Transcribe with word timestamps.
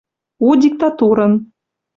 у 0.47 0.55
диктатурын. 0.63 1.33